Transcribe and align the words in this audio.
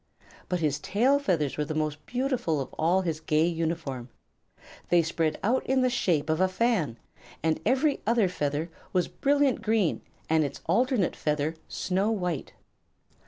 But 0.49 0.61
his 0.61 0.79
tail 0.79 1.19
feathers 1.19 1.57
were 1.59 1.65
the 1.65 1.75
most 1.75 2.03
beautiful 2.07 2.59
of 2.59 2.73
all 2.73 3.01
his 3.01 3.19
gay 3.19 3.45
uniform. 3.45 4.09
They 4.89 5.03
spread 5.03 5.39
out 5.43 5.63
in 5.67 5.81
the 5.81 5.91
shape 5.91 6.27
of 6.27 6.41
a 6.41 6.47
fan, 6.47 6.97
and 7.43 7.59
every 7.67 8.01
other 8.07 8.27
feather 8.27 8.71
was 8.93 9.07
brilliant 9.07 9.61
green 9.61 10.01
and 10.27 10.43
its 10.43 10.61
alternate 10.65 11.15
feather 11.15 11.55
snow 11.67 12.09
white. 12.09 12.51